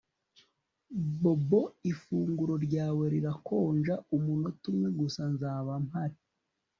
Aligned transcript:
Bobo 1.21 1.61
ifunguro 1.91 2.53
ryawe 2.65 3.03
rirakonja 3.13 3.93
Umunota 4.15 4.63
umwe 4.71 4.89
gusa 4.99 5.21
Nzaba 5.33 5.71
mpari 5.87 6.17